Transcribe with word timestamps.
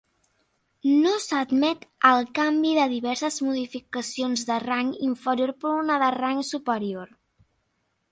No 1.01 1.09
s'admet 1.25 1.83
el 2.11 2.21
canvi 2.39 2.71
de 2.77 2.85
diverses 2.93 3.37
modificacions 3.47 4.45
de 4.51 4.57
rang 4.63 4.89
inferior 5.09 5.53
per 5.65 5.75
una 5.83 5.99
de 6.05 6.09
rang 6.17 6.41
superior. 6.49 7.13